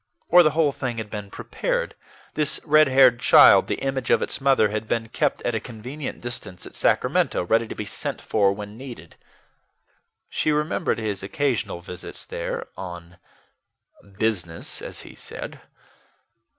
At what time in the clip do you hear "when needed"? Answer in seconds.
8.51-9.15